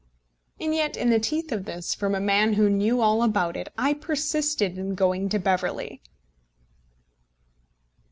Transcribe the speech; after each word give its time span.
And 0.59 0.73
yet, 0.73 0.97
in 0.97 1.11
the 1.11 1.19
teeth 1.19 1.51
of 1.51 1.65
this, 1.65 1.93
from 1.93 2.15
a 2.15 2.19
man 2.19 2.53
who 2.53 2.71
knew 2.71 3.01
all 3.01 3.21
about 3.21 3.55
it, 3.55 3.69
I 3.77 3.93
persisted 3.93 4.75
in 4.79 4.95
going 4.95 5.29
to 5.29 5.37
Beverley! 5.37 6.01